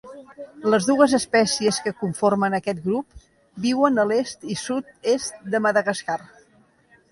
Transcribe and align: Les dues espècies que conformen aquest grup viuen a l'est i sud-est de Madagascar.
Les 0.73 0.85
dues 0.91 1.11
espècies 1.17 1.77
que 1.87 1.93
conformen 1.99 2.57
aquest 2.59 2.81
grup 2.87 3.21
viuen 3.67 4.03
a 4.05 4.09
l'est 4.13 4.49
i 4.57 4.61
sud-est 4.65 5.49
de 5.55 5.65
Madagascar. 5.69 6.21